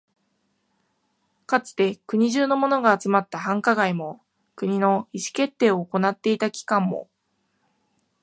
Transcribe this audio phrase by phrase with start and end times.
[1.45, 4.19] かつて国中のものが集まった繁華街も、
[4.55, 7.07] 国の意思決定を行っていた機関も、